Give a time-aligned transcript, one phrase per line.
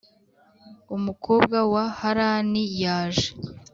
[0.95, 3.27] umukobwa wa Harani yaje